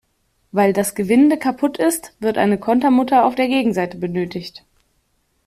Weil 0.51 0.73
das 0.73 0.95
Gewinde 0.95 1.37
kaputt 1.37 1.77
ist, 1.77 2.15
wird 2.19 2.39
eine 2.39 2.57
Kontermutter 2.57 3.23
auf 3.23 3.35
der 3.35 3.47
Gegenseite 3.47 3.99
benötigt. 3.99 4.65